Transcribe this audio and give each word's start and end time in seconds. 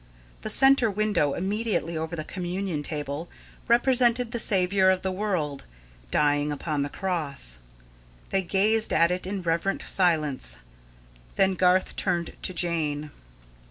The 0.41 0.49
centre 0.49 0.89
window, 0.89 1.33
immediately 1.33 1.95
over 1.95 2.15
the 2.15 2.23
communion 2.23 2.81
table, 2.81 3.29
represented 3.67 4.31
the 4.31 4.39
Saviour 4.39 4.89
of 4.89 5.03
the 5.03 5.11
world, 5.11 5.65
dying 6.09 6.51
upon 6.51 6.81
the 6.81 6.89
cross. 6.89 7.59
They 8.31 8.41
gazed 8.41 8.91
at 8.93 9.11
it 9.11 9.27
in 9.27 9.43
reverent 9.43 9.83
silence. 9.85 10.57
Then 11.35 11.53
Garth 11.53 11.95
turned 11.95 12.33
to 12.41 12.51
Jane. 12.51 13.11